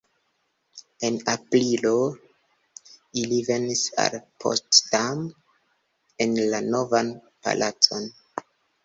En 1.09 1.17
aprilo 1.33 1.91
ili 3.23 3.37
venis 3.49 3.83
al 4.05 4.15
Potsdam 4.45 5.21
en 6.27 6.35
la 6.55 6.63
Novan 6.71 7.13
palacon. 7.45 8.11